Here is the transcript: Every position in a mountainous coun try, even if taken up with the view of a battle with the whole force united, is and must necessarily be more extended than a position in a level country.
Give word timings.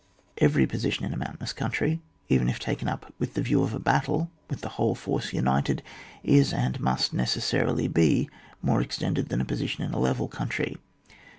Every 0.39 0.65
position 0.65 1.05
in 1.05 1.13
a 1.13 1.15
mountainous 1.15 1.53
coun 1.53 1.69
try, 1.69 1.99
even 2.27 2.49
if 2.49 2.57
taken 2.57 2.87
up 2.89 3.13
with 3.19 3.35
the 3.35 3.41
view 3.43 3.61
of 3.61 3.75
a 3.75 3.79
battle 3.79 4.31
with 4.49 4.61
the 4.61 4.69
whole 4.69 4.95
force 4.95 5.31
united, 5.31 5.83
is 6.23 6.51
and 6.51 6.79
must 6.79 7.13
necessarily 7.13 7.87
be 7.87 8.27
more 8.63 8.81
extended 8.81 9.29
than 9.29 9.41
a 9.41 9.45
position 9.45 9.83
in 9.83 9.93
a 9.93 9.99
level 9.99 10.27
country. 10.27 10.77